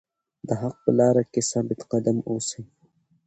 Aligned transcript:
د 0.47 0.49
حق 0.61 0.75
په 0.83 0.91
لاره 0.99 1.23
کې 1.31 1.41
ثابت 1.51 1.79
قدم 1.91 2.17
اوسئ. 2.29 2.61